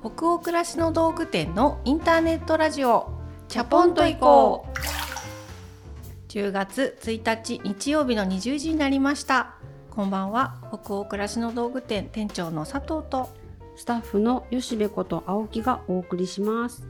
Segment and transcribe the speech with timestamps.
[0.00, 3.10] 北欧暮らしの道具店のインターネットラジオ
[3.48, 6.28] チャポンと行こう。
[6.28, 9.56] 10月1日日曜日の20時になりました。
[9.90, 10.54] こんばんは。
[10.72, 13.28] 北欧暮らしの道具店店長の佐藤と
[13.74, 16.86] スタッフの吉部こと青木がお送りします。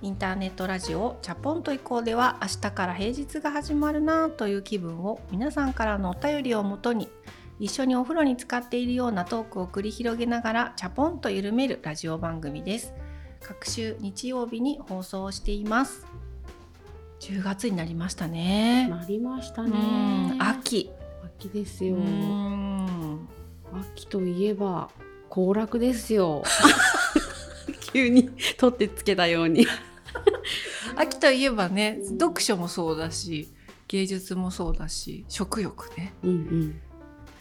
[0.00, 7.10] インターネットラジオチャポンと行こうでは明日から平日が始まるなという気分を皆さんからのお便りをもとに
[7.58, 12.92] 一緒にお風呂に浸かっているようなトークを繰り広げながらチャポンと緩めるラジオ番組です
[13.40, 16.06] 各週日曜日に放送しています
[17.20, 20.36] 10月になりましたねなりましたうねん。
[20.42, 20.90] 秋
[21.38, 21.96] 秋ですうよ。
[21.96, 23.28] ん
[23.72, 24.90] 秋といえば
[25.28, 26.42] 行楽ですよ。
[27.92, 29.66] 急に取ってつけたように。
[30.96, 33.48] 秋といえばね読書もそうだし
[33.88, 36.80] 芸術もそうだし食欲ねうんうん。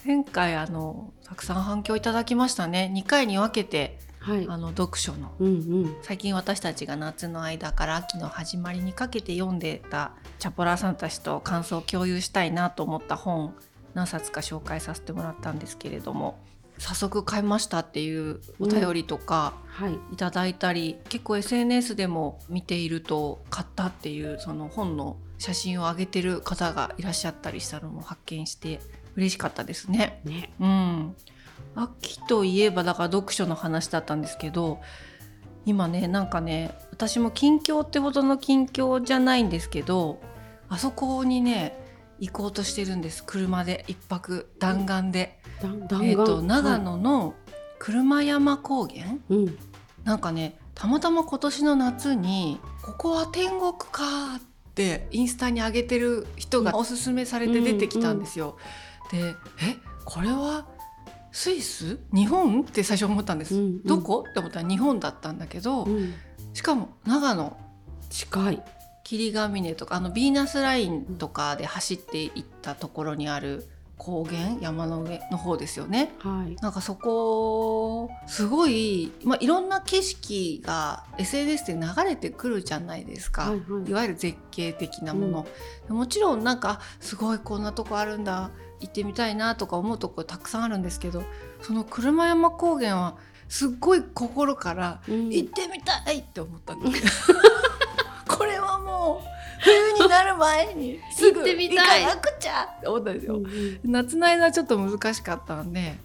[0.06, 4.46] 前回あのたくさん反響いただきましたね2回に分けてはい。
[4.50, 5.50] あの読書のうんう
[5.88, 5.96] ん。
[6.02, 13.54] 最近私たちが夏の間から秋の始まりにかけて読んでたチャポラーさんたちと感想を共有したいなと思った本
[13.94, 16.40] 何冊か紹介させてもらったんですけれども
[16.80, 19.94] 早速買いましたっていうお便りとかはい。
[20.12, 28.80] いただいたり、結構 SNS でも見ていると買ったっていうその本の写真を上げてる方がいらっしゃったりしたのも発見して
[29.16, 30.22] 嬉しかったですね。
[30.24, 30.54] ね。
[30.60, 31.16] うん、
[31.76, 34.80] 秋といえばだから読書の話だったんですけど
[35.66, 40.22] 今ねなんかね私も近況ってほどの近況じゃないんですけど
[40.70, 41.78] あそこにね
[42.20, 47.34] 行こうとしてるんです車で一泊弾丸で、えー、と丸長野の
[47.78, 49.58] 車山高原、うん。
[50.04, 54.42] なんかねたまたま今年の夏に「ここは天国か」っ
[54.76, 58.58] てインスタに上げてる人がおすすめされて出てきたんですよ。
[59.12, 60.66] でえこれは
[61.32, 62.00] スイス？
[62.14, 62.62] 日本？
[62.62, 63.56] って最初思ったんです。
[63.56, 64.26] うんうんどこ？
[64.30, 66.14] って思ったら日本だったんだけど、うん。
[66.54, 67.58] しかも長野
[68.10, 68.64] 近い。
[69.04, 73.68] 霧ヶ峰とかあのヴィーナスラインとかで走っていったところにある
[73.98, 76.12] 高原山の上の方ですよね。
[76.20, 76.56] はい。
[76.62, 85.48] なんかそこすごい、まあ、いろんな景色が SNS で流れてくるじゃないですか、はいはいいわゆる絶景的なもの、
[85.88, 88.50] もちろんなんかすごいこんなとこあるんだ
[88.80, 91.24] 行ってみたいなとか思うとこたくさんあるんですけど
[91.62, 93.16] その車山高原は
[93.48, 95.30] すっごい心からうん。
[95.30, 97.38] 行ってみたいって思ったんですよ。
[98.28, 99.28] これはもう
[99.62, 102.04] 冬になる前にす ぐ行ってみたい。
[102.04, 103.36] 行かなくちゃって思ったんですよ。
[103.36, 103.80] うんうん。
[103.84, 105.98] 夏の間はちょっと難しかったんで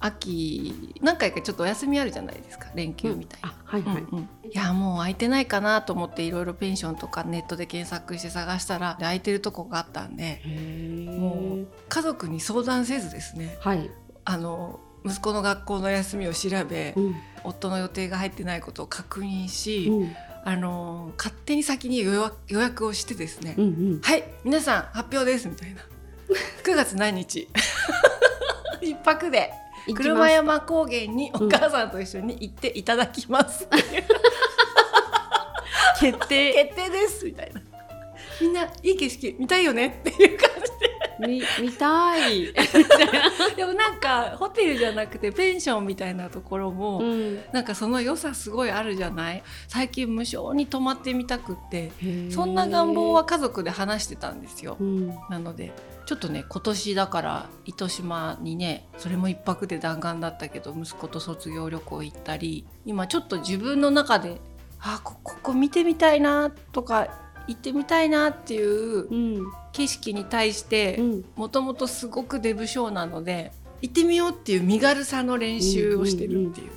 [0.00, 3.48] 秋何回かちょっとお休みあるじゃないですか連休みたいな。
[3.48, 3.96] あ、はいはい。
[4.02, 11.66] うんうんいやもう空いてないかなと思っていろいろペンションとかネットで検索して探したら空いてるとこがあったんでへもえう。
[11.88, 13.90] 家族に相談せずですねはい。
[14.24, 17.14] あの息子の学校の休みを調べ、うん。
[17.42, 20.16] 夫の予定が入ってないことを確認し、うん。
[20.44, 24.00] あの勝手に先に予約予約をしてですね、うんうん。
[24.00, 25.80] はい皆さん発表ですみたいな
[26.62, 27.48] 9月何日？
[28.80, 29.52] 一泊で
[29.94, 33.68] 車山高原にお母さんと一緒に行っていただきます、
[36.00, 36.52] 決定。
[36.52, 37.60] 決定ですみたいな
[38.40, 40.50] みんないい景色見たいよねっていう感
[41.18, 42.46] み見たい。
[42.46, 42.60] じ で
[43.56, 47.42] でもなんかホテルじゃなくてペンションみたいなところも、うん。
[47.52, 49.42] なんかその良さすごいあるじゃない？
[49.68, 51.90] 最近無償に泊まってみたくって
[52.30, 53.24] そんな願望は。
[53.24, 55.08] 家族で話してたんですようん。
[55.30, 55.72] なので
[56.06, 64.40] ちょっとね今年だから糸島にねそれも一泊で弾丸だったけど息子と卒業旅行行ったり今ちょっと自分の中で
[64.80, 67.08] あこここ見てみたいなとか
[67.48, 69.52] 行ってみたいなっていううん。
[69.72, 71.24] 景色に対してうん。
[71.34, 73.52] もともとすごくデブ症なので
[73.82, 76.70] 行ってみようっていう身軽さの練習をしてるっていう。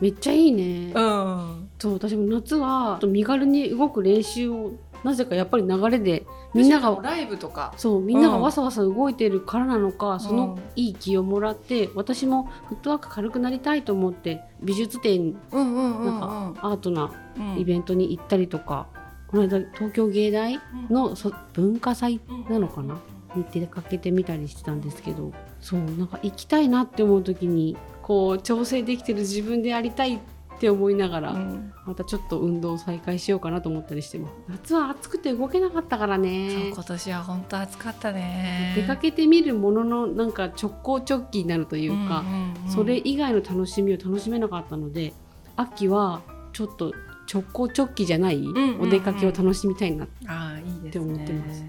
[0.00, 0.92] めっちゃいいね。
[0.94, 4.72] うんそう私も夏は身軽に動く練習を
[5.04, 7.72] なぜかやっぱり流れでみんながライブとか。
[7.76, 8.42] そうみんながうん。
[8.42, 10.62] わさわさ動いてるからなのか、そのうん。
[10.74, 16.20] いい気をもらって私もフットワーク軽くなりたいと思って美術展うんうんうんなん
[16.54, 17.58] かアートなうん。
[17.58, 18.88] イベントに行ったりとか、
[19.28, 20.58] この間東京芸大
[20.90, 22.98] のそ文化祭なのかな？
[23.36, 30.18] に出かけてみたりしてたんですけどそうなんか行きたいなって思う時にこう調整できてる自分でありたいっ
[30.58, 31.72] て思いながら、うん。
[31.86, 34.34] またちょっと運動を再開しようかなと思ったりしてます。
[34.48, 36.68] 夏は暑くて動けなかったからね。
[36.68, 38.72] 今年は本当暑かったね。
[38.76, 42.70] 出かけてみるもののなんか直行直帰になるというか、んうんうん。
[42.70, 45.12] それ以外の楽しみを楽しめなかったので
[45.56, 46.22] 秋は
[46.52, 46.92] ちょっと
[47.32, 50.08] 直行直帰じゃないんうんお出かけを楽しみたいな、っ
[50.90, 51.64] て思ってます。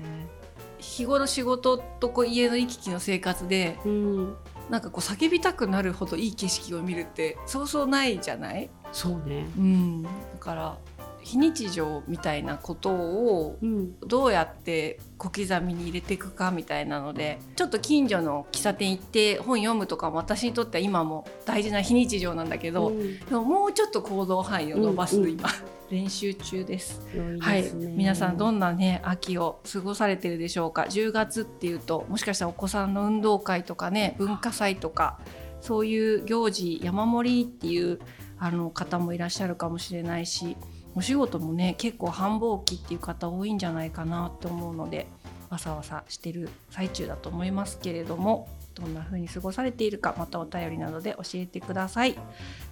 [0.78, 4.36] 日頃仕事とこう家の行き来の生活でうん
[4.70, 9.46] なんかこう叫びたくなるほどいい景色を見るってそうそうないじゃない、そうね。
[9.58, 10.10] うん、だ
[10.40, 10.78] から
[11.26, 14.00] 非日常みたいなことをうん。
[14.00, 23.20] どうやって小刻みに入れていくかみたいなのでちょっと近所の喫茶店行って本読むとかも私にとっては今も大事な非日常なんだけど、うん。
[23.20, 25.32] でももうちょっと行動範囲を伸ばす、うんうん。
[25.32, 25.50] 今
[25.90, 27.02] 練習中です。
[27.16, 35.20] 良いはいですね、皆さんどんなね秋を過ごされてるでしょうか？10月っていうともしかしたらお子さんの運動会とかね文化祭とか
[35.62, 38.00] そういう行事山盛りっていう
[38.38, 40.58] あの方もいらっしゃるかもしれないし
[40.96, 45.08] お仕事もね結構繁忙期っていう方多いんじゃないかなと思うので
[45.50, 52.16] わさわさしてる最中だと思いますけれどもどんな風に過ごされているかまたお便りなどで教えてください。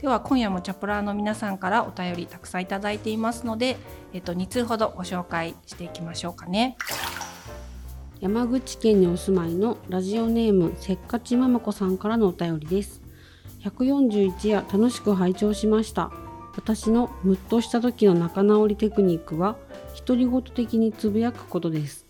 [0.02, 3.78] では今夜もチャプラーの皆さんからお便りたくさんいただいていますので、
[4.12, 6.76] えっと、2通ほどご紹介していきましょうかね。
[8.20, 13.02] 山口県にお住まいのラジオネームせっかちままこさんからのお便りです。
[13.64, 16.23] 141夜楽しく拝聴しました。
[16.56, 19.58] 私のムッとした時の仲直りテクニックは
[20.06, 22.06] 独り言的につぶやくことです。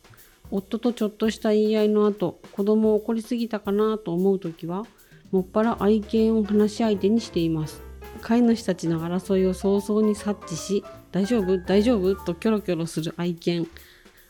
[0.51, 4.85] 夫とちょっとした言い合いの後子供を怒りすぎたかなと思う時は
[5.31, 7.81] もっぱら愛犬を話し相手にしています。
[8.21, 13.67] 飼い主たちの争いを早々に察知し大丈夫大丈夫とキョロキョロする愛犬。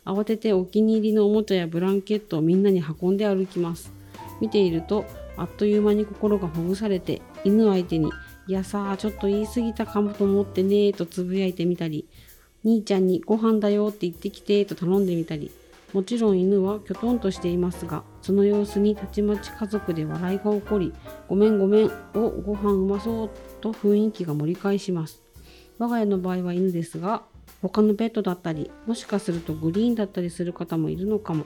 [0.05, 3.91] 慌ててお気に入りのおもちゃやブランケットをみんなに運んで歩きます。
[4.39, 5.05] 見ていると
[5.37, 8.11] あっという間に心がほぐされて犬相手に
[8.45, 12.07] 「いやさあちょっと言い過ぎたかもと思ってね」とつぶやいてみたり
[12.65, 15.51] 「兄ちゃんにご飯だよって言ってきて」と頼んでみたり
[15.93, 20.91] もちろん犬はきょとんとしていますがその様子にたちまち家族で笑いが起こり
[21.29, 23.29] 「ごめんごめん」おご飯うまそう
[23.61, 25.21] と雰囲気が盛り返します。
[25.79, 27.23] 我が家の場合は犬ですが
[27.61, 31.45] 他のペットだったりもしかするとグリーンだったりする方もいるのかも。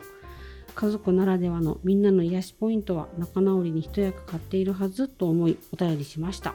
[0.76, 6.54] 家族ならではのみんなの癒しポイントは仲直りに一役買っているはずと思いお便りしました。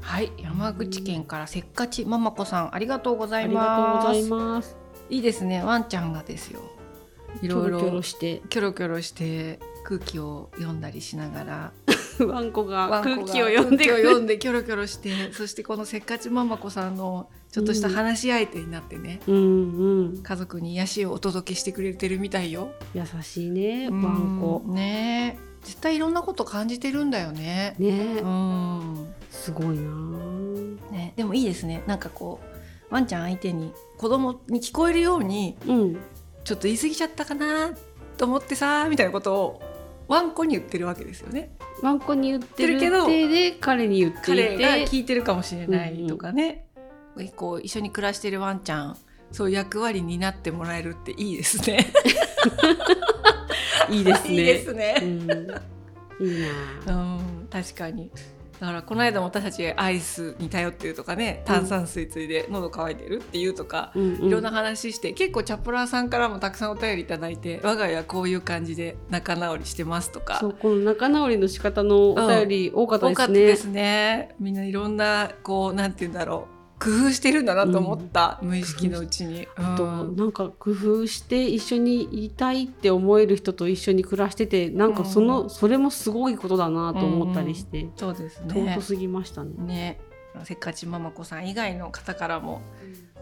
[0.00, 4.04] はい山口県からせっかちママ子さんありがとうございます。
[4.04, 4.76] がとうございます。
[5.08, 6.60] いいですねワンちゃんがですよ。
[7.36, 8.42] いキョロキョろいろロして。
[8.48, 11.72] キョロキョロして空気を読んだりしながら。
[12.26, 20.22] ワンコが空気を読んで読んでキョロキョロしてそしてこのせっかちママ子さんのちょっとした話し相手になってね、うんうん。
[20.22, 22.72] 家族に癒しをお届けしてくれてるみたいよ。
[22.94, 24.62] 優しいねワンコ。
[24.66, 25.50] うんねえ。
[25.62, 27.74] 絶対いろんなこと感じてるんだよね。
[27.78, 28.20] ね。
[28.22, 29.90] うんすごいな
[30.90, 32.40] ね、でもいいですねなんかこ
[32.90, 35.98] うワンちゃん相手に子供に聞こえるようにうん
[36.42, 37.72] ちょっと言い過ぎちゃったかな
[38.16, 39.62] と思ってさみたいなことを
[40.08, 41.54] ワンコに言ってるわけですよね。
[41.82, 46.66] ワンコに言ってるけど手で彼に言ってい彼がて聞いてるかもしれないとかね、
[47.36, 48.96] こう一緒に暮らしてるワンちゃん
[49.30, 51.86] そういう役割になってもらえるっていいですね。
[53.88, 54.94] いいですね いいですうね。
[55.00, 55.30] ん、
[56.20, 56.40] いい
[56.86, 58.10] なうん、確かに。
[58.60, 64.24] だからこの間も私たちアイスに頼ってるとかね炭酸水ついで喉乾いてるっていうとか、うんうん。
[64.26, 70.38] いろんな話して結構チャプラーさんからもたくさんお便りいただいて我が家はこういう感じで仲直りしてますとか。
[70.40, 73.16] そうこの仲直りの仕方のお便り多かった多ですね。
[73.16, 74.34] かったですね。
[74.38, 79.46] みんないろんなこうなんて言うんだろう工夫してるんだなと思った、無意識のうちに。
[79.54, 80.16] あとうん。
[80.16, 85.50] なんか工夫して一緒にいたいって思える人と一緒に暮らしててなんかその、うん。
[85.50, 88.54] それもすごいことだなと思ったりして、そうですね。
[88.54, 89.50] 尊すぎましたね。
[89.58, 90.00] ね。
[90.44, 92.62] せっかちママ子さん以外の方からも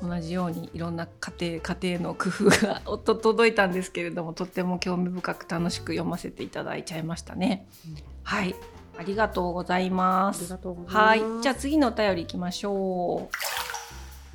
[0.03, 7.67] 同じようにいろんな家庭家庭の工夫がおっと届いたんですけれどもとっても興味深く楽しく読ませていただいちゃいましたね。
[7.89, 7.97] うん。
[8.23, 8.55] はい
[8.99, 10.51] ありがとうございます。
[10.51, 11.23] がとうござはい。
[11.41, 13.31] じゃあ次のお便りいきましょ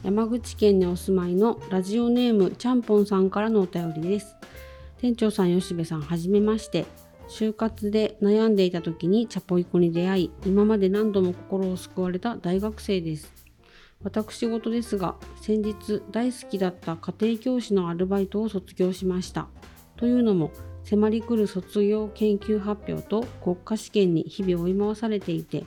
[0.04, 4.38] 山口県にお住まいのラジオネームちゃんぽんさんからのお便りです。
[5.00, 6.86] 店長さん吉部さんはじめまして。
[7.28, 13.34] 就活で悩んでいた時にチャポイコに出会い今まで何度も心を救われた大学生です。
[14.02, 19.48] 私事ですが先日大好きだった家庭教師のアルバイトを卒業しました。
[19.98, 20.52] というのも
[20.84, 25.66] 迫り来る卒業研究発表と国家試験に日々追い回されていて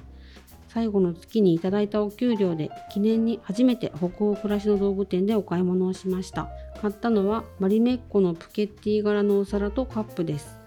[0.77, 6.51] 最後の月にいただいたお給料で記念に初めて北欧暮らしの道具店でお買い物をしました。
[6.83, 10.59] 買ったのはマリメッコのプケッティ柄のお皿とカップです。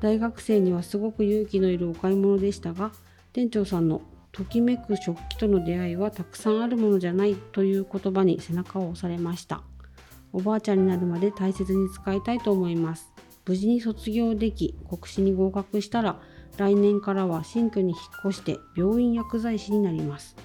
[0.00, 2.92] 大学生にはすごく勇気のいるお買い物でしたが
[3.32, 4.00] 店長さんの
[4.30, 9.62] ときめく食器との出会いはたくさんあるものじゃないという言葉に背中を押されました。
[10.32, 13.12] おばあちゃんになるまで大切に使いたいと思います。
[13.48, 16.20] 無事に卒業でき国試に合格したら
[16.58, 20.36] 来年からは新居に引っ越して病院薬剤師になります。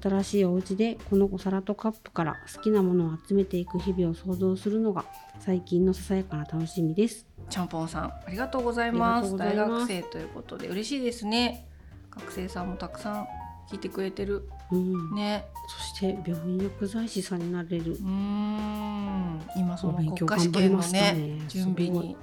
[0.00, 5.04] 新しいお家でこのお皿とカップから好きなものを集めていく日々を想像するのが
[5.40, 7.26] 最近のささやかな楽しみです。
[7.48, 9.36] ちゃんぽんさんありがとうございます。
[9.36, 11.68] 大学生ということで嬉しいですね。
[12.10, 13.26] 学生さんもたくさん
[13.70, 14.48] 聞いてくれてる。
[14.72, 15.44] うん、ね。
[15.68, 17.92] そして病院薬剤師さんになれる。
[17.92, 19.40] うーん。
[19.56, 22.16] 今そのお勉強国家試験のねね準備に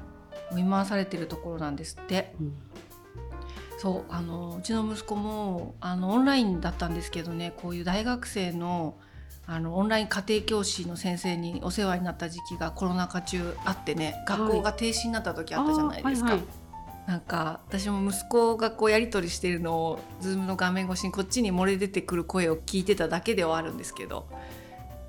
[0.51, 2.35] 追い回されてるところなんですって。
[2.39, 2.53] うん。
[3.77, 8.97] そうあのうちの息子もあのオンラインだったんですけどねこういう大学生の
[9.45, 16.29] あのオンライン家庭教師の先生にお世話になった時期がコロナ禍中あってね学校が停止になった時あったじゃないですか。
[16.31, 16.37] はい。
[16.39, 16.47] はい
[17.07, 24.27] なんか私も息子がこうやり取りしてるのを Zoom の画面越しにこっちに漏れ出てくる声を聞いてただけではあるんですけど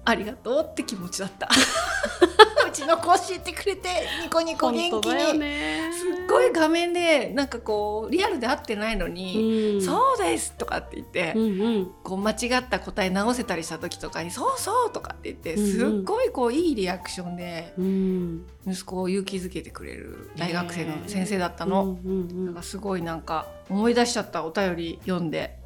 [0.04, 1.48] ありがとうって気持ちだった。
[1.48, 3.88] うちの子教えてくれて
[4.22, 5.90] ニコニコ元気に、ね。
[5.92, 9.82] すっごい画面でなんかこうリアルで会ってないのに「うん。
[9.82, 11.90] そうです」とかって言って、うんうん。
[12.02, 18.46] こう間違った答え直せたりした時とかに「そうそう」とかって言ってすっごいこういいリアクションでうん。
[18.66, 21.98] 息子を勇気づけてくれる大学生の先生だったの。
[22.04, 25.58] なんかすごいなんか思い出しちゃったお便り読んで。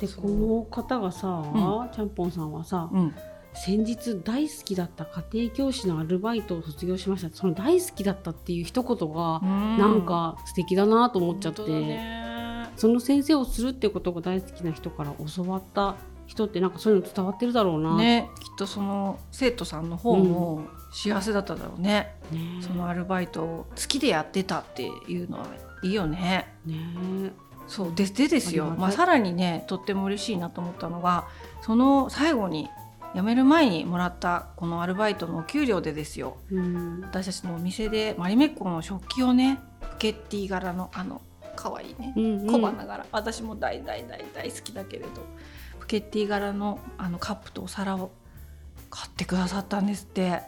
[0.00, 3.14] でこの方がさ、うちゃんぽんさんはさ、うん、
[3.54, 7.34] 先日大好きだった家庭教師のアルバイトを卒業しました。
[7.34, 12.68] その大好きだったっていう一言がななんか素敵だなと思っちゃって、ね。
[12.76, 15.96] その先生をするってことが大好きな人から教わった
[16.26, 17.96] 人ってなんかそういうの伝わってるだろうな。
[17.96, 22.40] ねきっとその生徒さんの方も幸せだっただろうね、ね。
[22.60, 25.46] そのアルバイトを好きでやってたっていうのは
[25.82, 26.56] いいよね。
[26.66, 27.32] ね。
[27.66, 28.74] そうででですよ。
[28.76, 31.26] まあ、さらにねとっても嬉しいなと思ったのが
[31.62, 32.68] その最後に
[33.14, 36.36] 辞める前にもらったこのアルバイトのお給料でですよ。
[36.50, 37.00] うん。
[37.02, 39.60] 私たちのお店でマリメッコの食器をね
[39.92, 41.22] プケッティ柄のあの
[41.54, 42.46] 可愛いねうんうん。
[42.50, 45.08] 小花柄、私も大大大大好きだけれど。
[45.78, 48.10] プケッティ柄のあのカップとお皿を
[48.90, 50.42] 買ってくださったんですって。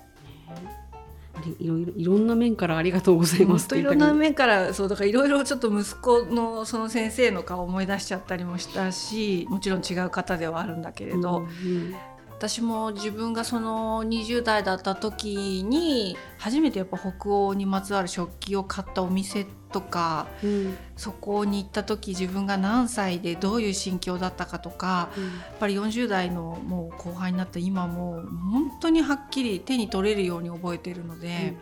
[1.58, 11.94] いろいろいろんな面からありがとうござい本ます当いろんな面からそうだからいろいろちょっと息子のその先生の顔を思い出しちゃったりもしたしもちろん違う方ではあるんだけれど、うん
[12.38, 20.76] 私も自分がその20代だった時に初めてやっぱ北欧にまつわる食器を買ったお店とかうん。
[20.96, 25.24] そこに行った時自分が何歳でどういう心境だったかとかうん。
[25.24, 31.56] やっぱり40代のもう後輩になった今も本当にはっきり手に取れるように覚えてるので、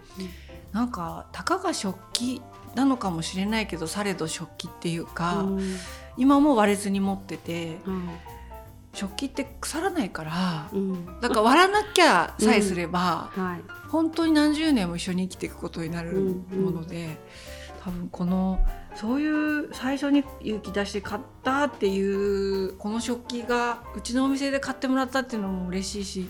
[0.72, 2.42] なんかたかが食器
[2.74, 5.76] なのかもしれないけどされど食器っていうか、うん。
[6.16, 8.08] 今も割れずに持っててうん
[8.94, 11.20] 食器って腐らないからうん。
[11.20, 13.88] だから割らなきゃさえすれば、はい。
[13.88, 16.64] 本当に何十年も一緒に生きていくことになるうんうん。
[16.64, 17.18] もので、
[17.82, 18.58] 多分この
[18.94, 26.28] そういう最初に勇気出して買ったっていうこの食器がうちのお店で買ってもらったっていうのも嬉しいし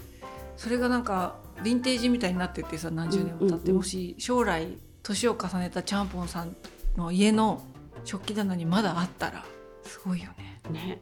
[0.57, 3.77] それがなんかヴィンテージみたいになっててさ何十年も経って、うんうんうん。
[3.77, 4.67] もし将来
[5.05, 6.57] 年を重ねたちゃんぽんさん
[6.97, 7.63] の家の
[8.05, 9.45] 食器棚にまだあったら
[9.85, 10.61] すごいよね。
[10.71, 11.01] ね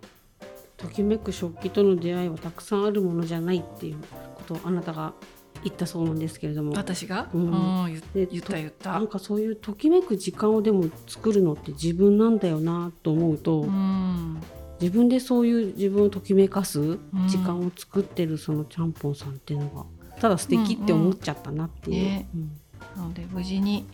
[0.82, 3.96] ときめく食器との出会いはたくさんあるものじゃないっていう
[4.34, 5.14] ことをあなたが
[5.62, 6.72] 言ったそうなんですけれども。
[6.72, 8.92] 私が、ううんん言った言った。
[8.92, 9.06] なん。
[9.06, 14.40] かそういうときめく時間をでも作るのって自分なんだよなと思うと、うん。
[14.80, 16.98] 自分でそういう自分をときめかす
[17.28, 19.84] 時間を作ってるそのちゃんぽんさんっていうのが
[20.20, 21.96] ただ素敵って思っちゃったなっていう。
[21.96, 22.28] ね。
[22.34, 22.50] うん。
[22.96, 23.86] なので無事に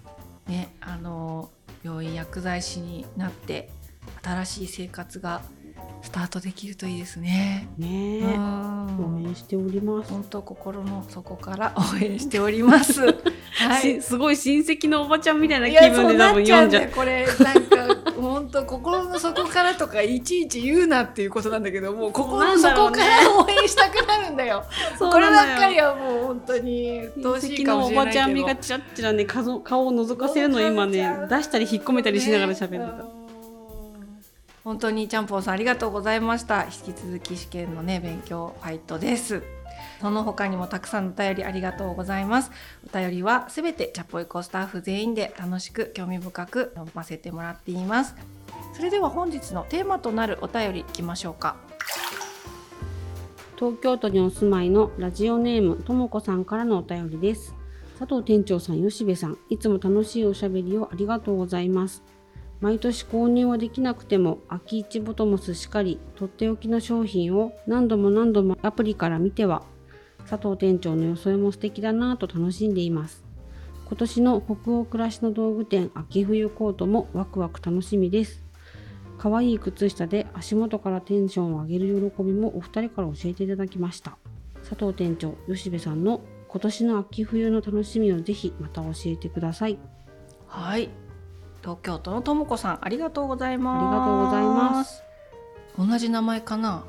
[0.46, 1.50] ねあの
[1.84, 3.70] 病院薬剤師になって
[4.22, 5.42] 新しい生活が
[6.02, 7.68] スタートできるといいですね。
[7.76, 8.22] ね
[8.98, 10.10] 応援しております。
[10.10, 13.02] 本当心の底から応援しております。
[13.58, 14.00] はしい。
[14.02, 16.90] すごい親戚のおばちゃんみたいない気や分で多分読じゃう。
[16.90, 24.64] これなんか本当心の底からとかいちいち言うなっていうことなんだけどもう心の底から応援したくなるんだよ。
[24.98, 28.26] そうこればっかりはもう本当に親戚のおばちゃ。
[28.26, 33.17] んみがちらっちらね顔顔を覗かせるの今ね出したり引っ込めたりしながら喋ってた。
[34.64, 36.64] 本当にちゃんぽんさんありがとうございました。
[36.64, 39.42] 引き続き試験のね勉強ファイトです。
[40.00, 42.50] その他にもたくさんのお便りありがとうございます。
[42.92, 48.14] お便りはすべてチャポイコスタッフ全員で楽しく興味深く読ませてもらっています。
[48.74, 51.56] それでは本日のテーマとなるお便りいきましょうか。
[53.56, 57.54] 東京都にお住まいのラジオネームともこさんからのお便りです。
[57.98, 62.04] 佐藤店長さん吉部さんいつも楽しいおしゃべりをありがとうございます。
[62.60, 69.62] 毎年購入はできなくても秋市ボトムスしかりとっておきの商品を何度も何度もアプリから見ては
[70.28, 73.24] 佐藤店長の装いも素敵だなぁと楽しんでいます。
[73.86, 78.44] 今年の北欧暮らしの道具店秋冬コートもワクワク楽しみです。
[79.16, 84.18] 可愛い靴下で足元からテンションを上げる喜びもお二人から教えていただきました。
[84.68, 89.78] 佐藤店長吉部さんの今年の秋冬の楽しみをぜひまた教えてください。
[90.46, 90.90] はい。
[91.62, 93.84] 東京都のともこさんありがとうございます。
[93.84, 95.02] ありがとうございます。
[95.78, 96.84] 同じ名前かな？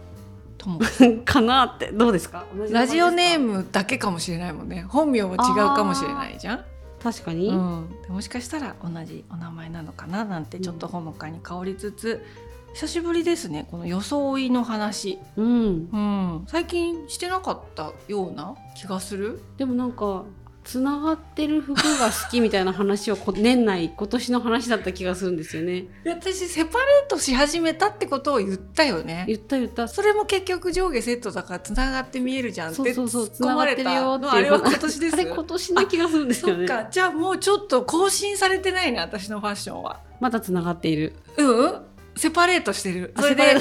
[0.57, 0.85] ともこ
[1.25, 2.45] かなってどうですか？
[2.69, 4.85] ラジオネームだけかもしれないもんね。
[4.87, 6.65] 本名は違うかもしれないじゃん。
[7.01, 12.25] 確かに、うん、でもしかしたら同じお名前なのかななんてちょっとほのかに香りつつ、
[12.73, 19.41] 久しぶりですねこの装いの話、うん、うん、最近してなかったような気がする。
[19.55, 20.25] でもなんか
[20.69, 25.85] つながってる服が好きみたいな話をこ年内今年の話だった気がするんですよね。
[26.05, 29.25] で私セパレートし始めたってことを言ったよね。
[29.27, 29.87] 言った言った。
[29.87, 36.67] それも結局上下セットだからつながって見えるじゃんってそうそうそう突っ込まれた繋がってるよってあれは今年です あれ今年な気がするんですよね。
[36.67, 36.87] そっか。
[36.91, 39.99] じゃあもうちょっと更新されてないね私のファッションは。
[40.19, 41.13] まだつながっている。
[41.37, 41.81] うん？
[42.15, 43.13] セパレートしてる。
[43.19, 43.55] それで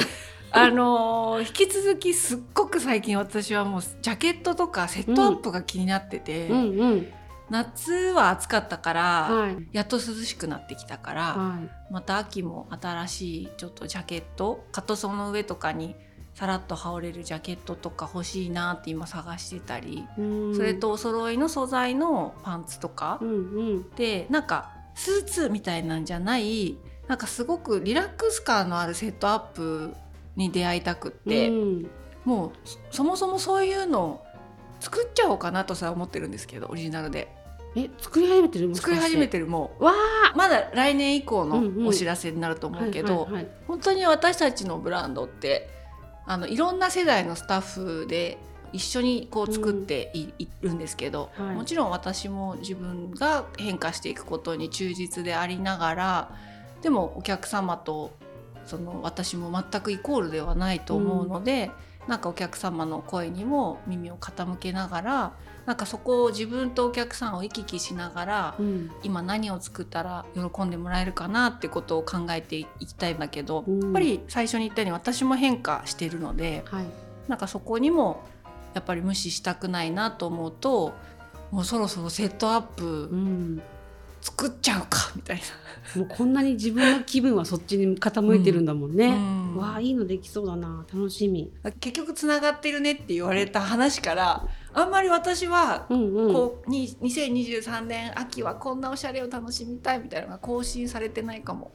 [0.50, 7.08] あのー引き続きすっごく最近私はもうジャケットとかセットアップが気になってて、うんうん。
[7.50, 9.68] 夏は暑かったから、はい。
[9.72, 11.92] やっと涼しくなってきたから、はい。
[11.92, 15.94] また秋も新しいちょっとジャケットカットソーの上とかに
[16.34, 20.56] さらっと羽織れるジャケットとか欲しいなって今探してたり、うん。
[20.56, 23.90] それとお揃いの素材のパンツとか、うんうん。
[23.96, 26.76] でなんかスーツみたいなんじゃない
[27.06, 29.94] なんかすごくリラックス感のあるセットアップ
[30.38, 31.90] に出会いたくって、うん。
[32.24, 34.22] もうそそもそもそういうの
[34.80, 37.36] 作っちゃおうかなとさ思ってるんですけどオリジナルで。
[37.76, 41.82] え作り始めてる作り始めててるもわうまだ来年以降うんうん。
[41.84, 43.28] のお知らせになるとあ思うけど、
[43.66, 45.68] 本当に私たちのブランドって
[46.24, 48.38] あのいろんな世代のスタッフで
[48.72, 51.56] 一緒にこう作ってい,、いるんですけど、はい。
[51.56, 56.30] もちろん私も自分が変化していくことに忠実でありながら
[56.82, 58.12] でもお客様と
[58.68, 61.70] その私も全くイコールではないと思うので、
[62.06, 65.32] なんかお客様の声にも耳を傾けながら
[65.66, 68.90] なんかそこを自分とお客さんを行き来しながらうん。
[69.02, 73.82] 今何を作ったら喜んでもらえるかなってことを考えていきたいんだけど、うん。
[73.82, 76.86] やっぱり最初に言ったように私も変化してるのではい。
[77.28, 78.24] なんかそこにも
[78.72, 80.94] やっぱり無視したくないなと思うと
[81.50, 83.62] もうそろそろセットアップうん
[84.28, 85.40] 作っちゃうかみたい
[85.96, 89.56] もうこんなに自分の気分はそっちに傾いてるんだもんね、な、うん。
[89.56, 91.50] わあいいのできそうだな楽しみ。
[91.80, 96.32] 結局つながってるねって言われた話からあんまり私はうんうん。
[96.34, 101.72] こうに2023年秋はこんなおしゃれを楽しみたいみたいなのが更新されてないかも。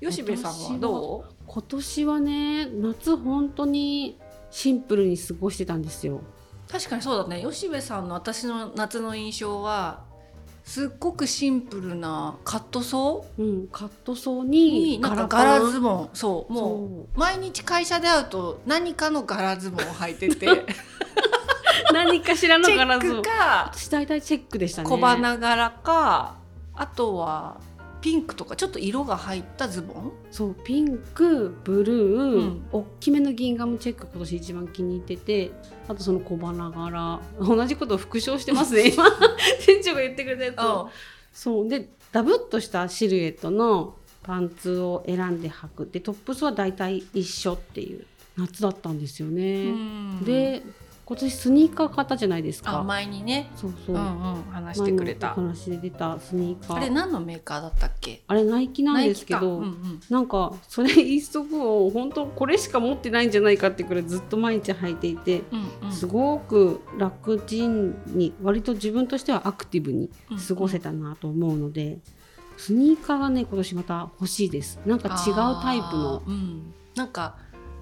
[0.00, 1.34] 吉部さんはどう？
[1.46, 4.18] 今年はね夏本当に
[4.50, 6.20] シンプルに過ごしてたんですよ。
[6.68, 7.44] 確かにそうだね。
[7.48, 10.04] 吉部さんの私の夏の印象は
[10.66, 16.10] すっごくシンプルなカットソうんカットソーーに柄ズボン。
[16.12, 20.66] そうもう毎日会社で会うと何かの柄ズボンを履いてて。
[21.94, 23.22] 何かしらのチェッ柄ズボン。
[23.22, 24.88] クか私大体チェックでしたね。
[24.88, 26.34] 小花柄か
[26.74, 27.58] あとは
[28.06, 30.12] ピンクとかちょっと色が入ったズボン？
[30.30, 32.66] そうピンクブルー、うん。
[32.70, 35.50] 大きめのギンガムチェック今年一番気に入ってて
[35.88, 37.20] あとその小花柄。
[37.40, 38.90] 同じことを復唱してますね。
[38.94, 39.10] 今
[39.66, 40.60] 店長が言ってくれたやつ。
[40.60, 40.88] を
[41.32, 41.68] そう。
[41.68, 45.88] でダブっとしたシルエットのパンツを選んで履く。
[45.90, 50.24] でトップスは大体一緒っていう夏だったんですよね、うん。
[50.24, 50.62] で
[51.08, 52.80] 今年スニーカー買ったじゃないですか。
[52.80, 53.48] あ前にね。
[53.54, 53.94] そうそう。
[53.94, 55.34] う、んうん話してくれた。
[55.34, 56.76] 話で出たスニーカー。
[56.78, 58.24] あれ何のメーカーだったっけ？
[58.26, 60.00] あれナイキなんですけど、うんうん。
[60.10, 65.92] なんかそれ一足を本当これしか持ってないんじゃないかってくらいずっと毎日履いていて、うんうん。
[65.92, 70.10] すごく楽ちんに割と自分としてはアクティブに
[70.48, 71.98] 過ごせたなと思うので、
[72.56, 74.80] スニーカーがね今年また欲しいです。
[74.84, 77.36] なんか違うタイプのうん、なんか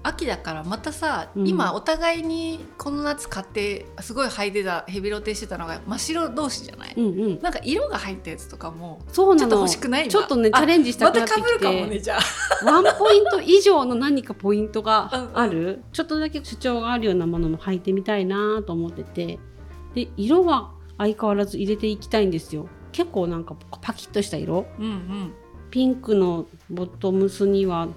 [0.05, 1.47] 秋だからまたさ、うん。
[1.47, 7.41] 今お互いにこの夏買ってすごい履いてたヘビロテしてたのが真っ白同士じゃない、うんうん。
[7.41, 9.39] なんか色が入ったやつとかもそうなの。
[9.41, 12.65] ちょっと欲しくない今ちょっとねチあャレンジしたくなってまた被るきて、かもねじゃあ。
[12.65, 15.37] ワンポイント以上の何かポイントがうんうん。
[15.39, 15.83] ある？
[15.91, 19.39] ちょっとだけ主張があるようなものも履いてみたいなと思ってて。
[19.95, 22.67] で色は相変わらず入れていきたいんですよ。
[22.91, 24.65] 結構なんかパキッとした色。
[24.77, 25.33] うんうん。
[25.71, 27.87] ピンクのボトムスには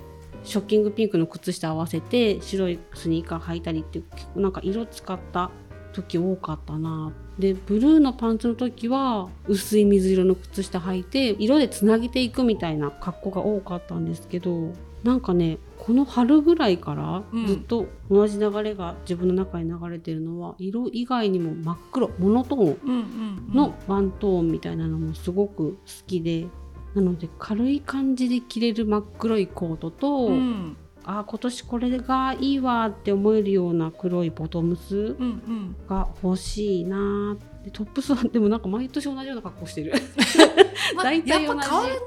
[0.44, 5.50] ショッキングピンクの靴下合わせて白いスニーカー履いたりって結構なんか色使った
[5.92, 7.12] 時多かったな。
[7.38, 14.72] でブルーのパンツの時は薄い水色の靴下履いて色でつなげていくみたいな格好が多かったんですけど
[15.04, 17.46] なんかねこの春ぐらいからうん。
[17.46, 23.54] ずっと同じ流れが自分の中に流れてるのは、色以外にも真っ黒モノトーンうんうんうん。
[23.54, 26.46] のワントーンみたいなのもすごく好きで
[26.94, 30.76] なので軽い感じで着れる真っ黒いコートと、うん。
[31.04, 35.76] あ今年これがいいわって思えるような黒いボトムスうんうん。
[35.88, 37.48] が欲しいなーって。
[37.70, 39.92] トップスはでもなんか毎年同じような格好してる。
[40.94, 41.98] まあ、大体やっぱ変わらない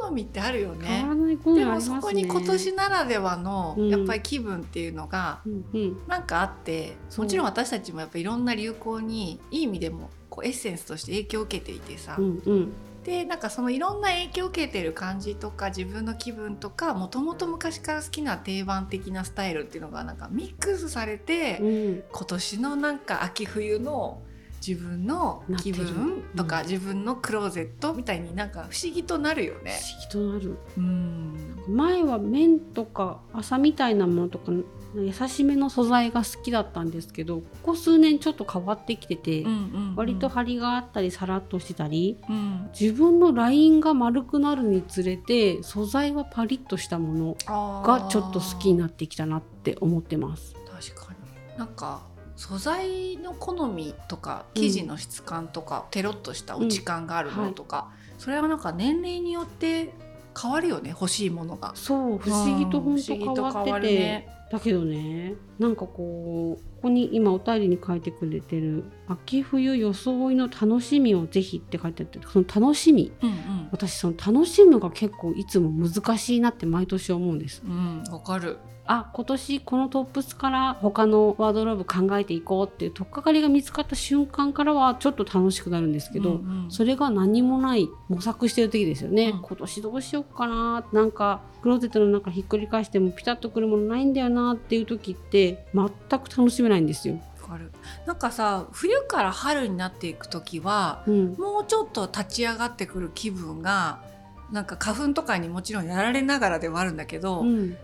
[0.00, 1.94] 好みってあるよ変ねわらない好みでありますね。
[1.96, 3.88] もそこに今年ならではのうん。
[3.88, 5.96] やっぱり気分っていうのがうんうん。
[6.06, 7.24] なんかあってそう。
[7.24, 12.72] もちろん私たちもやっぱいろんな流行にいい意味でもこうエッセンスとして影響を受けていてさ、うんうん
[13.04, 22.02] でなんかそのいろんな影響を受けてる感じとか自分の気分とかもともと昔から好きな定番的なスタイルっていうのがなんかミックスされて、うん。
[22.10, 24.22] 今年のなんか秋冬の
[24.68, 26.68] 自分の気分とか、うん。
[26.68, 29.78] 自分のクローゼットみたいになんか不思議となるよね。
[29.80, 30.58] 不思議となる。
[30.76, 31.64] うん。
[31.68, 34.52] 前は綿とか麻みたいなものとか
[34.94, 39.58] 優しめの素材が好きだったんですけどここ数年ちょっと変わってきてて、うんうんう
[39.92, 39.96] ん。
[39.96, 42.70] 割と張りがあったりさらっとしてたりうん。
[42.78, 50.54] 自分のラインが丸くなるにつれて素材はパリッとしたものがちょっと好きになってきたなって思ってます。
[50.70, 51.18] 確かに。
[51.58, 52.02] なんか
[52.38, 59.92] 素材の好みとか生地の質感とか、テロッとした落ち感があるのとか、それはなんか年齢によって
[60.40, 61.72] 変わるよね欲しいものが。
[61.74, 77.62] そう不思議と本当変わって不思議と変わて、るねだけどねなんかこうここに今お便りに書いてくれてる「秋冬装いの楽しみをぜひ」って書いてあってその楽しみうん私その楽しむが結構いつも難しいなって毎年思うんです。
[77.66, 78.58] うんうんわかる。
[78.90, 86.70] あ今年このトップスから他のワードローブ考えていこうっていう取っかかりが見つかった瞬間からはちょっと楽しくなるんですけど、うんうん。
[86.70, 89.42] それが何もない模索してる時ですよね、うん。
[89.42, 90.86] 今年どうしようかな。
[90.92, 95.88] なんかクローゼットの中ひっくり返してもピタッとくるものないんだよなっていう時って全
[96.20, 97.20] く楽しめないんですよ。
[97.42, 97.72] わかる。
[98.06, 104.00] なんかさ冬から春になっていく時はうん、もうちょっと立ち上がってくる気分が
[104.52, 107.76] なんか花粉とかにもちろんやられながらではあるんだけど、うん。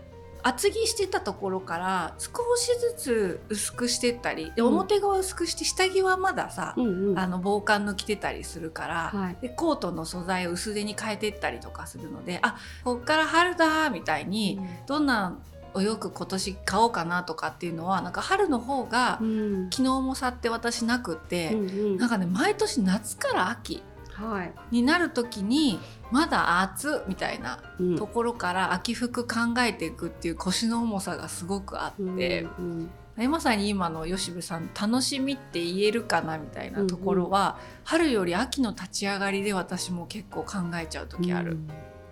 [0.47, 4.67] 厚着してたところから少しずつ薄くしてったりでうん。
[4.69, 7.19] 表側薄くして下着はまださ、うんうん。
[7.19, 9.37] あの防寒の着てたりするから、はい。
[9.41, 15.39] でコートの素材を薄手に変えてったりとかするのであこっから春だみたいに、どんな
[15.75, 19.69] お洋服今年買おうかなとかっていうのはなんか春の方がうん。
[19.69, 21.97] 機能も差って私なくって、うんうん。
[21.97, 23.83] なんかね毎年夏から秋
[24.13, 24.53] はい。
[24.71, 25.79] になる時に
[26.11, 27.95] まだ暑みたいなうん。
[27.97, 32.89] ところから秋服考えていくっていう腰の重さがすごくあって、うん
[33.29, 41.67] まさに今の吉部さん楽しみって言えるかなみたいなところは、春より秋の立ち上がりで私も結構考えちゃう時ある、うん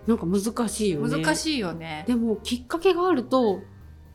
[0.07, 1.23] なんか難しいよね。
[1.23, 2.03] 難しいよね。
[2.07, 3.61] でもきっかけがあると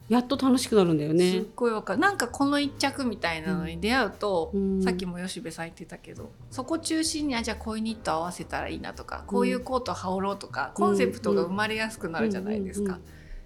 [0.09, 1.45] やっと楽しくなるんだよすっね。
[1.55, 1.99] ごいわかる。
[1.99, 4.83] なんかこの一着みたいなのに出会うと、うん。
[4.83, 12.95] さっきも吉部さん言ってたけどそこ中心にあじゃあこういうニット合わせたらいいなとか、こういうコート羽織ろうとかコンセプトが生まれやすくなるじゃないですか。
[12.95, 13.05] うんうんう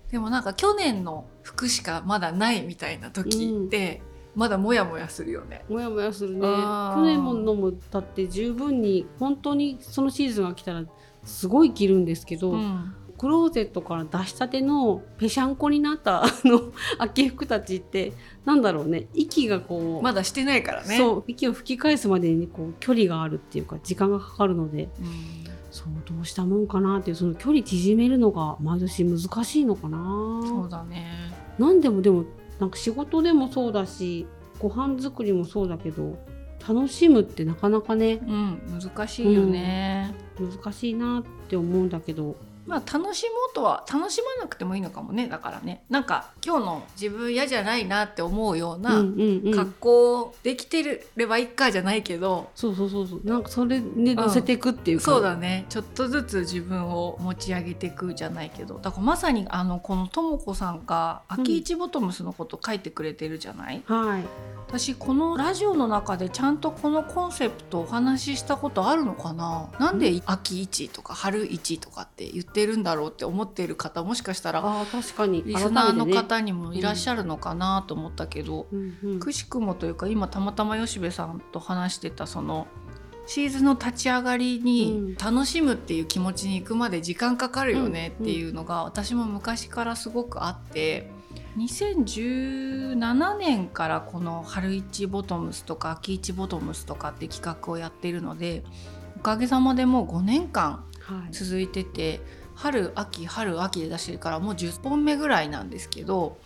[0.08, 0.10] ん。
[0.10, 4.02] でもなんか去年の服しかまだないみたいな時って、
[4.34, 5.64] まだモヤモヤするよね。
[5.68, 6.40] もやもやするね。
[6.40, 10.84] 去年ものもだって十分に本当にそのシーズンが来たら
[11.24, 20.96] すごい着るんですけど、うんクローゼットから出したてのぺしゃんこになったあの 秋服たちってなんだろうね息がこう、まだしてないからね。
[20.96, 30.40] そう息を吹き返すまでにこう距離があるっていうか時間がかかるのでうんそうどうしたもんかなっていうその距離縮めるのが毎年難しいのかな。
[30.44, 31.06] そうだね。
[31.60, 32.24] なんでもでも
[32.58, 34.26] なんか仕事でもそうだし
[34.58, 36.18] ご飯作りもそうだけど
[36.68, 38.14] 楽しむってなかなかね。
[38.14, 40.14] うん、難しいよね。
[40.38, 42.36] 難しいなって思うんだけど。
[42.66, 45.26] まあ楽しもうとは楽しまなくてもいいのかもね。
[45.26, 45.82] だからね。
[45.90, 49.52] なんか今日の自分嫌じゃないなって思うよううんなうんうん。
[49.52, 53.20] 格好できてればいいかじゃないけど、そうそうそうそう。
[53.24, 55.66] なんかそれで乗せていくっていうか、そうだね。
[55.68, 58.78] ちょっとずつ自分を持ち上げていくじゃないけど。
[58.78, 64.24] だからまさにあのこのとも子さんが秋市ボトムスのこと書いてくれてるじゃない、はい
[64.68, 69.68] 私このラジオの中でちゃんとこのコンセプトお話ししたことあるのかな？
[69.78, 75.42] なんで秋市とか春市とかって言ってるんだろうって思っている方もしかしたらあー確かに。
[75.44, 78.66] リスナーの方にもいらっしゃるのかなと思ったけど、
[79.20, 82.66] くしくもというか今たまたま吉部さんと話してたその
[83.26, 84.64] シーズンの立ち上がりうん。
[84.64, 91.11] に楽しむっていう気持ちに行くまで時間かかるよねっていうのが私も昔からすごくあって
[91.56, 98.64] 2017年からこの春市ボトムスとか秋市ボトムスとかって企画をやっているので
[99.16, 102.20] おかげさまでもう5年間はい続いてて
[102.54, 106.38] 春秋春秋で出してるからもう10本目ぐらいなんですけど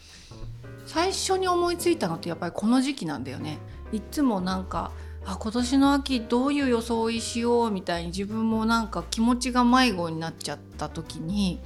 [0.87, 3.59] 最初に思いついたのってやっぱりこの時期なんだよね。
[3.93, 4.93] いつもなんか
[5.25, 11.61] あ今年の秋どういう装いしようみたいに自分もなんか気持ちが迷子になっちゃった時に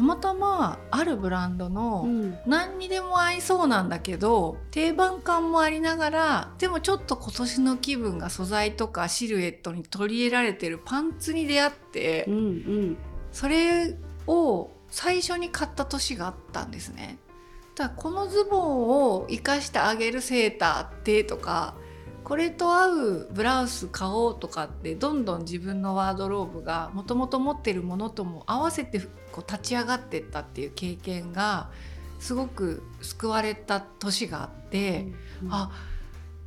[0.00, 2.06] たまたまあるブランドの
[2.46, 12.96] 何にでも合いそうなんだけど定番感もありながらでもちょっと今年の気分が素材とかシルエットに取り入れられてるパンツに出会って、うんうん、
[13.30, 13.94] それ
[14.26, 17.18] を最初に買った年があったんですね。
[17.76, 21.74] だこのズボンを生かしてあげるセーターってとか
[22.24, 29.00] これと合うブラウス買おうとかってどんどん自分のワードローブがもともと持ってるものとも合わせて
[29.32, 31.70] こう立ち上がってったっていう経験が
[32.18, 35.08] すごく救われた年があって、
[35.42, 35.70] うんうん、あ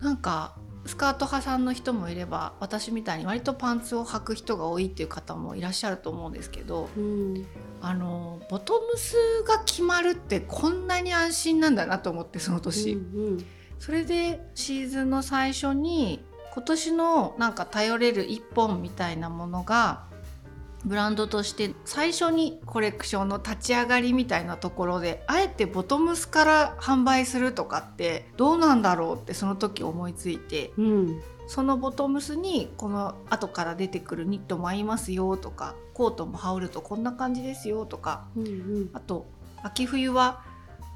[0.01, 7.45] なんかスカート派さんの人もいれば私みたいに割とパンツを履く人が多いっていう方もいらっしゃると思うんですけど、うん、
[7.81, 9.15] あのボトムス
[9.47, 12.93] が決まるってこんなに安心なんだなと思ってその年。
[12.93, 13.45] うんうん。
[13.79, 20.05] それでシーズンの最初に今年のなんか頼れる一本みたいなものが
[20.85, 39.25] ブランドとして最初にコレクションの立ち上がりみたいなところであえてボトムスから販売するとかってどうなんだろうってその時思いついて、うん、そのボトムスにこの後から出てくるニットも合いますよとかコートも羽織るとこんな感じですよとか、うんうん、あと
[39.61, 40.43] 秋冬は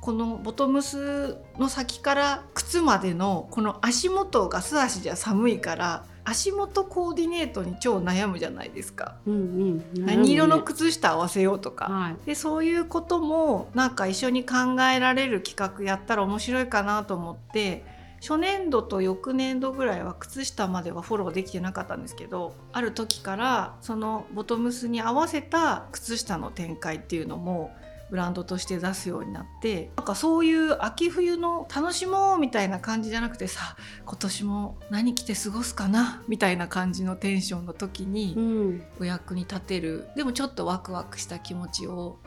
[0.01, 10.05] このボトムスの先から靴までのこの足元が素足じゃ寒いから足元コーディネートに超悩むじゃないですか、うんうん。
[10.05, 14.55] 何色の靴下合わせようとか、はい、でそういうこともなんか一緒に考
[14.93, 17.85] えられる企画やったら面白いかなと思って
[18.19, 27.71] 初年度と翌年度ぐらいは靴下まではフォローできてなかったんですけどある時からそのボトムスに合わせた靴下の展開っていうのも
[28.09, 42.17] ブランドとして出すようになってなんかそういう秋冬の楽しもうみたいな感じじゃなくてさ今年も何着て過ごすかなみたいな感じのテンションの時にお役に立てる、でもちょっとワクワクした気持ちを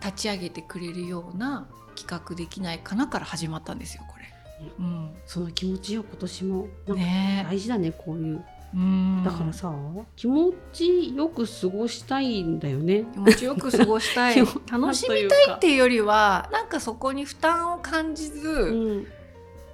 [0.00, 4.24] 立ち上げてくれるような企画できないかなから始まったんですよこれ。
[4.78, 8.44] うん、その気持ちを今年も大事だねこういう
[9.24, 9.74] だからさ
[10.14, 13.04] 気持ちよく過ごしたいんだよね。
[13.12, 14.36] 気持ちよく過ごしたい。
[14.70, 19.06] 楽しみたいっていうよりはなんかそこに負担を感じず、うん、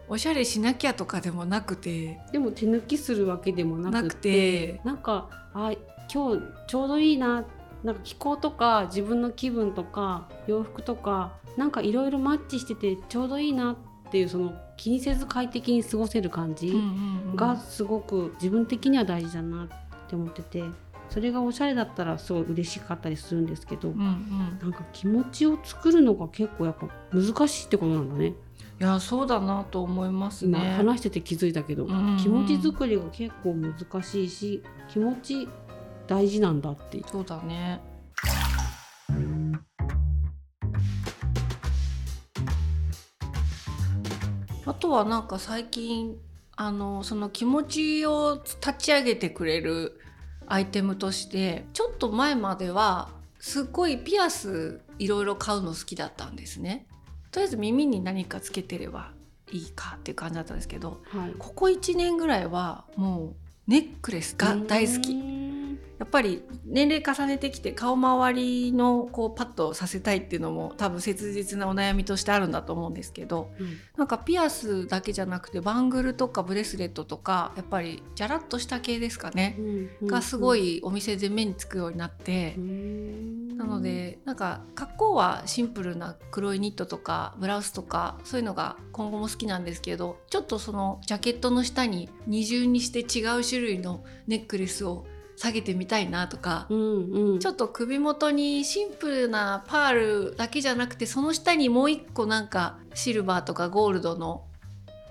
[0.08, 2.20] おしゃれしなきゃとかでもなくて。
[2.30, 5.72] でも手抜きするわけでもなくてなんかあ
[6.12, 7.44] 今日ちょうどいいな。
[7.82, 16.74] なんか気候とか自分の気分とか洋服とかなんかいろいろマッチしててちょうどいいなっていうその気にせず快適に過ごせる感じ
[17.34, 19.68] がすごく自分的には大事だなっ
[20.08, 20.64] て思ってて
[21.08, 28.34] それがおしゃれだったらすごい嬉しかったりするんですけど、うんうん、なんか気持ちを作るのが結構やっぱ難しいってことなんだね。
[28.80, 30.58] いやそうだなと思いますね。
[30.76, 35.48] 話してて気づいたけど、うんうん、気持ち作りが結構難しいし気持ち
[36.06, 37.80] 大事なんだってそうだね。
[44.94, 46.16] はなんか最近
[46.56, 50.00] あのその気持ちを立ち上げてくれる
[50.46, 56.86] アイテムとしてちょっと前まではすっごいピアスいろいろ買うの好きだったんですね。
[57.30, 59.10] とりあえず耳に何かつけてれば
[59.50, 63.34] いいかっていう感じだったんですけど、はい、ここ1年ぐらいはもう
[63.66, 65.53] ネックレスが大好き。
[65.98, 79.56] やっぱり年齢重ねてきて顔周りのこうパッとさせたいっていうのも多分切実なお悩みとしてあるんだと思うんですけど、うん、なんかピアスだけじゃなくてバングルとかブレスレットとかやっぱりじゃらっとした系ですかね、
[80.00, 99.94] うん、がすごいお店で目につくようになって、うん、なのでなんか格好はシンプルな黒いニットとかブラウスとかそういうのが今後も好きなんですけどちょっとそのジャケットの下に二重にして違う種類のネックレスを下げてみたいなとか、うんうん、ちょっと首元にシンプルなパー
[100.30, 104.44] ルだけじゃなくてその下にもう一個なんかシルバーとかゴールドの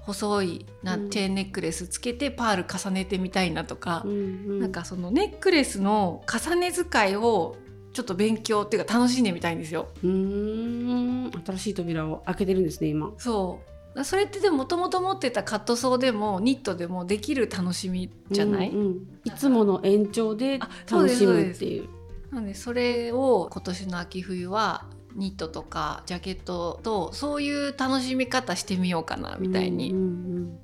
[0.06, 7.56] 細いなチェーンネックレスつけてパール重ねてみたいなとか、うんうん、なんかそのネックレスの重ね使いを
[7.94, 9.88] ちょっと勉強っていうか楽しんでみたいんですよ。
[10.04, 13.12] うん新しい扉を開けてるんですね今。
[13.18, 13.73] そう
[14.04, 21.90] それってでももともと持ってたカットソーでもニットでもできる楽しみじゃない、うんうん、いつもの延長で楽しむっていう。
[22.32, 29.94] なのでそれを今年の秋冬はニットとかジャケットとそういう楽しみ方してみようかなみたいに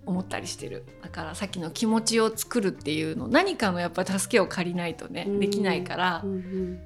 [0.08, 6.80] 思ったりしてる、だからさっきの気持ちを作るっていうの何かのやっぱり助けを借りないとね、できないから、うんうん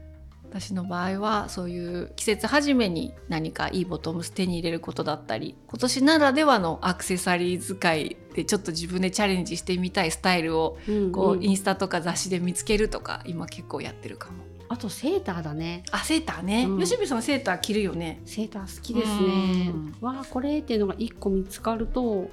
[0.54, 14.44] 私の場合はそういう季節初めに何かいいボトムス手に入れることだったり今年ならではのアクセサリー使いでちょっと自分でチャレンジしてみたいスタイルをうんこう、うんインスタとか雑誌で見つけるとか今結構やってるかも。
[14.70, 15.84] あとセーターだね。
[15.92, 16.80] あセーターね、うん。
[16.80, 18.22] 吉部さんセーター着るよね。
[18.26, 19.72] セーター好きですね。
[19.74, 19.96] うん。
[20.02, 22.30] わあこれっていうのが1個見つかると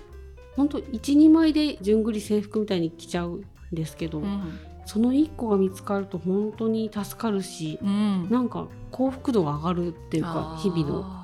[0.54, 8.28] ほんと12枚で順繰り制服みたいに着ちゃうんですけど、うんその1個が見つかると本当に助かるしうん。
[8.28, 11.20] なんか幸福度が上がるっていうか日々の。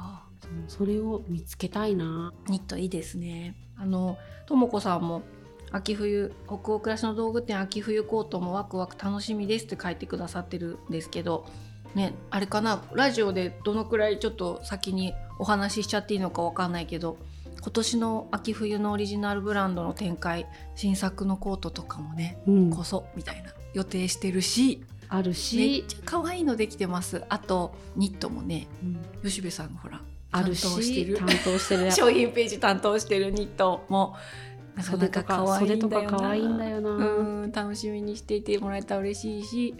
[0.68, 2.33] それを見つけたいな。
[2.48, 3.57] ニットいいですね。
[3.76, 5.22] あのともこさんも
[5.72, 11.44] 秋冬北欧暮らしの道具店秋冬コートもワクワク楽しみですって書いてくださってるんですけど
[11.96, 12.85] ねあれかな？
[12.94, 17.16] ラジオでどのくらいちょっと先にお話ししちゃっていいのかわかんないけど
[17.66, 22.70] 今年の秋冬のオリジナルブランドの展開新作のコートとかもねうん。
[22.70, 27.24] こそみたいな予定してるしあるめっし、ちゃ可愛いのできてます。
[27.29, 29.29] あとニットもねうん。
[29.29, 30.00] 吉部さんがほら
[30.55, 31.16] してる。
[31.16, 34.14] し担当してる 商品ページ担当してるニットも
[34.76, 36.11] なかなかか可愛いんだよな。
[36.11, 39.74] か可愛いんだよな、うん楽しみにしていてもらえたら嬉しいし。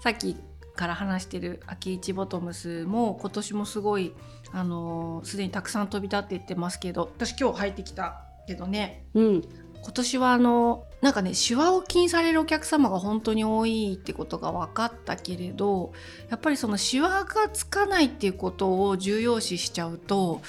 [0.00, 0.36] さっき
[0.76, 4.14] から話してる秋市ボトムスも今年もすごい
[4.56, 9.42] あのーすでにたくさん飛び立っていってますけど私今日入ってきたけどねうん。
[9.82, 15.92] 今年はあのなんかね手話を気にされるお客様が本当に多いってことが分かったけれど
[16.30, 20.40] やっぱりその手話がつかないっていうことを重要視しちゃうと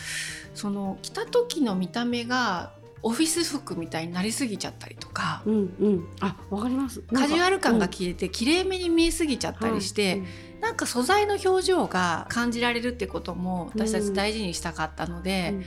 [0.56, 2.72] その着た時の見た目が
[3.04, 6.08] オフィス服みたいになりすぎちゃったりとかうんうん。
[6.20, 7.02] あわかります。
[7.14, 10.22] カジュアル感がうん消えてきれいめに見えすぎちゃったりして、
[10.62, 15.52] なんか素材の表情が感じられるってことも私たち大事にしたかったので。
[15.52, 15.64] うんうん。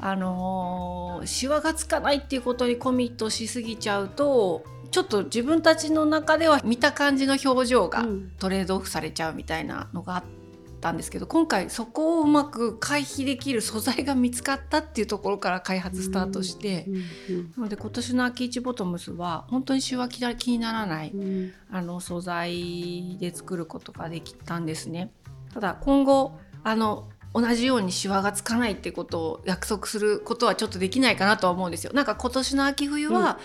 [0.00, 8.32] あのーシワがつかないっていうことにコミットしすぎちゃうとちょっと自分たちの中では見た感じの表情がうん。
[8.38, 10.24] トレードオフされちゃうみたいなのがあっ
[10.84, 17.04] たんですけど今回そこをうまく回避できる素材が見つかったっていうところから開発スタートして、うんうん
[17.56, 25.10] なので今年の秋市ボトムスは本当にシワ気気にならないうんあの素材で作ることができたんですね。
[25.52, 31.92] ただ今後あの同じようにシワがつかないってことを約束することはちょっとできないかなとは思うんですよ。
[31.94, 33.38] なんか今年の秋冬は、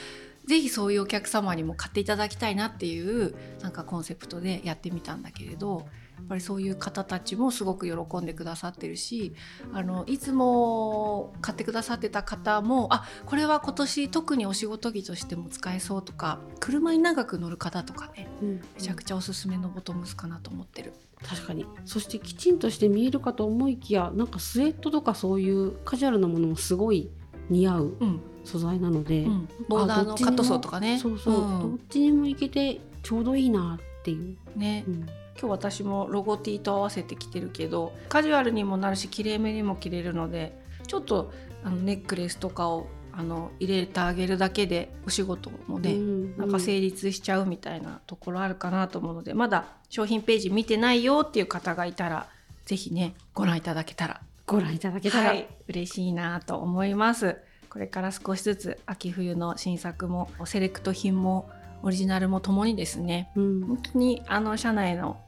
[0.46, 5.88] ぜひそういうお客様にも買っていただきたいなっていうなんかコンセプトでやってみたんだけれど
[6.28, 9.34] ぱりそういう方たちもすごく喜んでくださってるし
[9.74, 20.94] あのいつも買ってくださってた方もあこれは今年特にお仕事着としても使えそうとか車に長く乗る方とかねうんめちゃくちゃおすすめのボトムスかなと思ってる。
[21.24, 21.66] 確かに。
[21.86, 27.10] そしてきちんとして見えるかと思いきやなんかスウェットとかそういうカジュアルなものもすごい
[27.50, 28.22] 似合ううん。
[28.46, 30.98] 素材なので、うん、ボーダーのカットソーとかね。
[30.98, 31.60] そうそう、ん。
[31.60, 34.86] どっちにもいけてちょうどいいなっていう、ね。
[34.88, 41.32] うん今日私もロゴ T と合わせて着てるけどカジュアルにもなるしきれいめにも着れるのでちょっと
[41.64, 52.28] あのネックレスとかをあの入れてあげるだけでお仕事もね、うんなんか成立しちゃうみたいなところあるかなと思うのでまだ商品ページ見てないよっていう方がいたら
[52.66, 57.38] 是非ねご覧いただけたらご覧いただけたら、はい、嬉しいなと思います。
[57.70, 61.50] これから少しずつ秋冬の新作もセレクト品も
[61.84, 63.62] オリジナルもともにですねうん。
[63.62, 65.20] 本当にあの社内の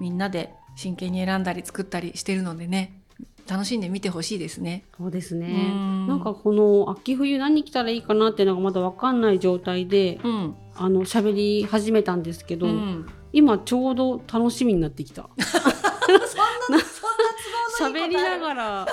[0.00, 3.00] みんなで真剣に選んだり作ったりしてるのでね
[3.50, 4.84] 楽しんで見てほしいですね。
[4.96, 5.48] そうですね。
[5.48, 6.06] うん。
[6.06, 15.28] なんかこの秋冬何着たらいいかなっていうのがまだ分かんない状態でうん、あの喋り始めたんですけど、うん、今ちょうど楽しみになってきた。
[17.80, 18.86] 喋りながら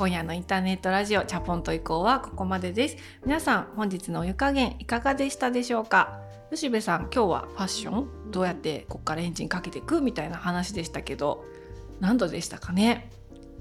[0.00, 2.96] 今夜のインターネットラジオチャポンと以降はここまでです。
[3.22, 6.22] 皆さん本日のお湯加減いかがでしたでしょうか？
[6.50, 11.44] 吉部さん今日はファッションどうやってこっからエンジンかけていくみたいな話でしたけど
[12.00, 13.10] 何度でしたかね？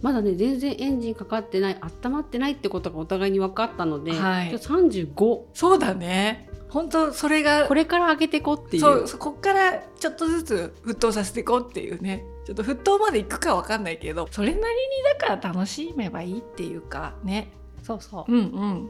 [0.02, 4.50] まだね全然エンジンかかってない温まってないってことがお互いに分かったので、はい。
[4.50, 6.50] 今日35そうだね。
[6.70, 8.82] 本当それがこれから上げていこうっていう。
[9.10, 14.64] そうこっからちょっとずつ沸騰させていこうっていうねちょっと沸騰までいくかわかんないけどそれなりに
[15.20, 17.52] だから楽しめばいいっていうかね。
[17.84, 18.32] そうそう。
[18.32, 18.90] うんうん。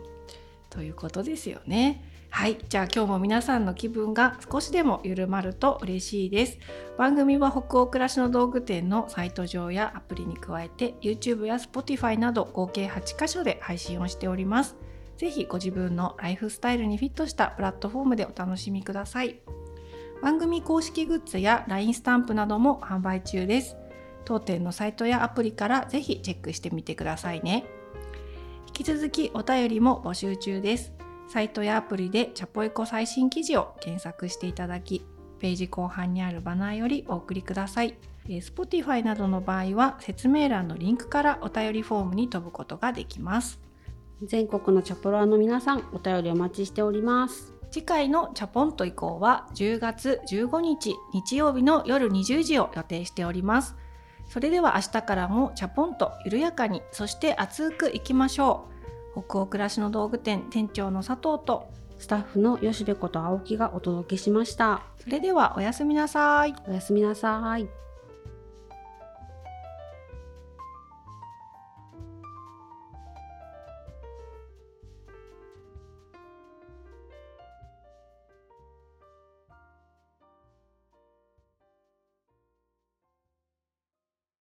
[0.69, 2.05] ということですよね。
[2.29, 2.57] はい。
[2.69, 6.57] じゃあ今日も皆さんの気分が少しでも緩まると嬉しいです。
[6.97, 14.77] 番組は北欧暮らしの道具店のサイト上やアプリに加えて YouTube や Spotify など合計8カ所で配信をしております。
[15.17, 19.41] ぜひご自分のライフスタイルにフィットしたプラットフォームでお楽しみください
[20.21, 23.77] 番組公式グッズや LINE スタンプなども販売中です
[24.25, 27.65] 当店のサイトやアプリからぜひチェックしてみてくださいね
[28.67, 30.93] 引き続きお便りも募集中です
[31.27, 35.05] サイトやアプリでチャポエコ最新記事を検索していただき
[35.39, 37.95] ページ後半にあるバナーよりお送りください。
[38.27, 43.69] えー Spotify などの場合は説明欄のリンクからお便りフォームに飛ぶことができます。
[44.21, 53.75] 全国のチャポラーの皆さんお便りお待ちしております次回のチャポンと以降は10月15日日曜日の夜20時を予定しております。
[54.27, 58.67] それでは明日からもチャポンと緩やかにそして熱くいきましょ
[59.15, 59.23] う。
[59.25, 61.67] 北欧暮らしの道具店店長の佐藤と
[61.99, 66.55] スタッフの吉部こと青木がお届けしましたそれではおやすみなさい。
[66.67, 67.67] おやすみなさい